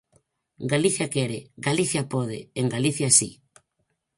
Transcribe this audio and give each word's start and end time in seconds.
Galicia 0.73 1.11
quere, 1.15 1.39
Galicia 1.67 2.01
pode, 2.13 2.37
en 2.59 2.65
Galicia 2.75 3.09
si. 3.17 3.29